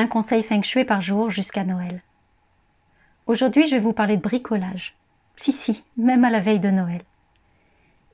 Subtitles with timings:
[0.00, 2.04] Un conseil feng shui par jour jusqu'à Noël.
[3.26, 4.94] Aujourd'hui, je vais vous parler de bricolage.
[5.34, 7.02] Si, si, même à la veille de Noël.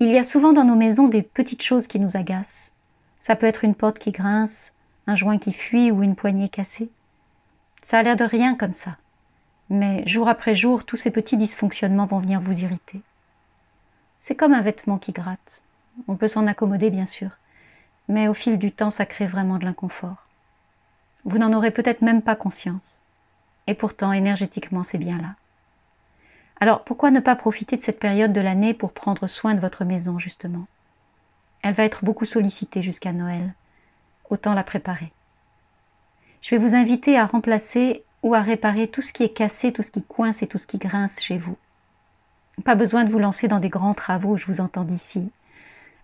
[0.01, 2.73] Il y a souvent dans nos maisons des petites choses qui nous agacent.
[3.21, 4.73] Ça peut être une porte qui grince,
[5.07, 6.89] un joint qui fuit ou une poignée cassée.
[7.83, 8.97] Ça a l'air de rien comme ça.
[9.69, 13.03] Mais jour après jour, tous ces petits dysfonctionnements vont venir vous irriter.
[14.21, 15.61] C'est comme un vêtement qui gratte.
[16.09, 17.33] On peut s'en accommoder, bien sûr,
[18.09, 20.24] mais au fil du temps, ça crée vraiment de l'inconfort.
[21.25, 22.99] Vous n'en aurez peut-être même pas conscience.
[23.67, 25.35] Et pourtant, énergétiquement, c'est bien là.
[26.61, 29.85] Alors, pourquoi ne pas profiter de cette période de l'année pour prendre soin de votre
[29.85, 30.67] maison, justement?
[31.63, 33.55] Elle va être beaucoup sollicitée jusqu'à Noël.
[34.31, 35.13] Autant la préparer.
[36.43, 39.83] Je vais vous inviter à remplacer ou à réparer tout ce qui est cassé, tout
[39.83, 41.57] ce qui coince et tout ce qui grince chez vous.
[42.65, 45.31] Pas besoin de vous lancer dans des grands travaux, je vous entends d'ici.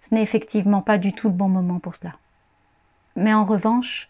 [0.02, 2.16] Ce n'est effectivement pas du tout le bon moment pour cela.
[3.16, 4.09] Mais en revanche,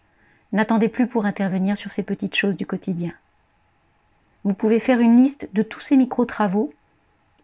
[0.51, 3.13] n'attendez plus pour intervenir sur ces petites choses du quotidien.
[4.43, 6.73] Vous pouvez faire une liste de tous ces micro-travaux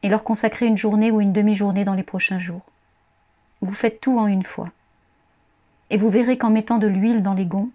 [0.04, 2.66] et leur consacrer une journée ou une demi-journée dans les prochains jours.
[3.62, 4.70] Vous faites tout en une fois.
[5.90, 7.70] Et vous verrez qu'en mettant de l'huile dans les gonds,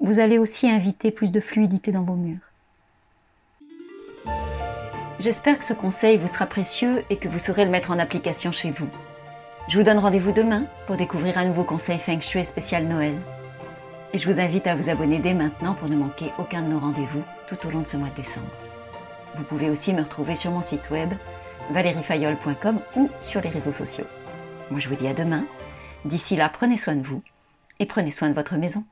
[0.00, 2.40] vous allez aussi inviter plus de fluidité dans vos murs.
[5.20, 8.52] J'espère que ce conseil vous sera précieux et que vous saurez le mettre en application
[8.52, 8.88] chez vous.
[9.68, 13.14] Je vous donne rendez-vous demain pour découvrir un nouveau conseil Feng Shui spécial Noël.
[14.14, 16.78] Et je vous invite à vous abonner dès maintenant pour ne manquer aucun de nos
[16.78, 18.46] rendez-vous tout au long de ce mois de décembre.
[19.34, 21.10] Vous pouvez aussi me retrouver sur mon site web
[21.72, 24.06] valeriefayol.com ou sur les réseaux sociaux.
[24.70, 25.44] Moi je vous dis à demain.
[26.04, 27.22] D'ici là, prenez soin de vous
[27.80, 28.84] et prenez soin de votre maison.